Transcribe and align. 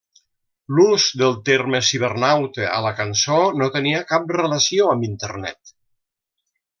L'ús 0.77 1.03
del 1.21 1.35
terme 1.49 1.81
cibernauta 1.91 2.65
a 2.71 2.79
la 2.87 2.93
cançó 3.03 3.37
no 3.61 3.67
tenia 3.79 4.01
cap 4.13 4.37
relació 4.39 4.89
amb 4.95 5.07
Internet. 5.13 5.75